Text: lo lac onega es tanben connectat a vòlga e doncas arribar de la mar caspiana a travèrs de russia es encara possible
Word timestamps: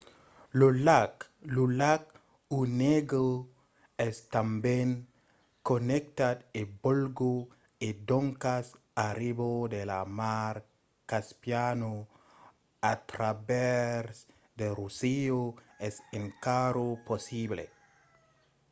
lo 0.59 0.67
lac 1.79 2.05
onega 2.59 3.25
es 4.07 4.15
tanben 4.33 4.89
connectat 5.67 6.37
a 6.61 6.61
vòlga 6.83 7.31
e 7.87 7.89
doncas 8.09 8.65
arribar 9.07 9.63
de 9.73 9.81
la 9.91 10.01
mar 10.19 10.55
caspiana 11.09 11.91
a 12.91 12.93
travèrs 13.09 14.17
de 14.59 14.67
russia 14.79 15.39
es 15.87 15.95
encara 16.19 16.87
possible 17.07 17.63